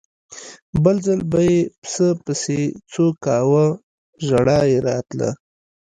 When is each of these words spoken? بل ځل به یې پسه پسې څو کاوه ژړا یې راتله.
بل 0.83 0.95
ځل 1.05 1.21
به 1.31 1.39
یې 1.49 1.59
پسه 1.81 2.07
پسې 2.23 2.59
څو 2.91 3.05
کاوه 3.25 3.65
ژړا 4.27 4.59
یې 4.71 4.77
راتله. 4.87 5.29